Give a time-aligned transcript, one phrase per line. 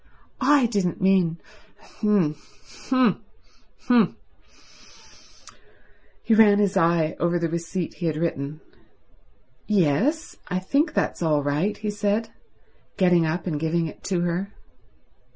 [0.43, 2.35] "I didn't mean—h'm,
[2.87, 3.23] h'm,
[3.85, 4.17] h'm—"
[6.23, 8.61] He ran his eye over the receipt he had written.
[9.67, 12.29] "Yes, I think that's all right," he said,
[12.97, 14.51] getting up and giving it to her.